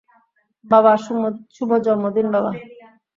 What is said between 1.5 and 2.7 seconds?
শুভ জন্মদিন বাবা।